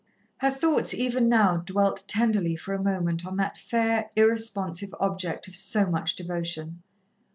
Her 0.37 0.49
thoughts 0.49 0.95
even 0.95 1.29
now 1.29 1.57
dwelt 1.57 2.07
tenderly 2.07 2.55
for 2.55 2.73
a 2.73 2.81
moment 2.81 3.23
on 3.23 3.35
that 3.37 3.55
fair, 3.55 4.09
irresponsive 4.15 4.95
object 4.99 5.47
of 5.47 5.55
so 5.55 5.91
much 5.91 6.15
devotion. 6.15 6.81